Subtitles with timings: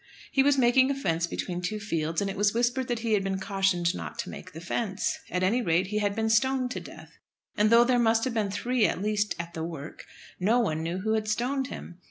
[0.31, 3.23] He was making a fence between two fields, and it was whispered that he had
[3.23, 5.19] been cautioned not to make the fence.
[5.29, 7.11] At any rate he had been stoned to death,
[7.55, 10.05] and though there must have been three at least at the work,
[10.39, 11.99] no one knew who had stoned him.